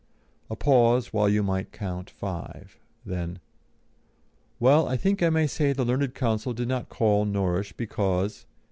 A 0.49 0.55
pause 0.55 1.13
while 1.13 1.29
you 1.29 1.43
might 1.43 1.71
count 1.71 2.09
five; 2.09 2.79
then; 3.05 3.37
"Well, 4.59 4.87
I 4.87 4.97
think 4.97 5.21
I 5.21 5.29
may 5.29 5.45
say 5.45 5.73
the 5.73 5.85
learned 5.85 6.15
counsel 6.15 6.53
did 6.53 6.69
not 6.69 6.89
call 6.89 7.23
Norrish 7.23 7.73
because 7.77 8.47